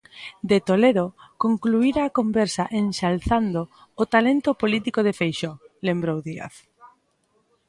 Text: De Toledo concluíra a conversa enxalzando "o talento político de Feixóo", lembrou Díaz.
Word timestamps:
De 0.49 0.57
Toledo 0.69 1.05
concluíra 1.43 2.01
a 2.05 2.13
conversa 2.19 2.63
enxalzando 2.81 3.61
"o 4.01 4.03
talento 4.13 4.49
político 4.61 4.99
de 5.03 5.13
Feixóo", 5.19 5.55
lembrou 5.87 6.17
Díaz. 6.27 6.55